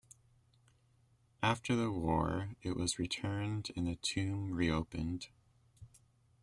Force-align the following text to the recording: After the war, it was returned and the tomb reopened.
After 1.43 1.75
the 1.75 1.91
war, 1.91 2.55
it 2.63 2.75
was 2.75 2.97
returned 2.97 3.69
and 3.75 3.85
the 3.85 3.97
tomb 3.97 4.49
reopened. 4.49 5.27